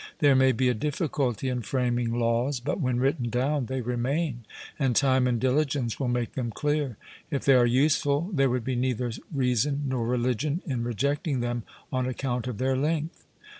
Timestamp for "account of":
12.07-12.57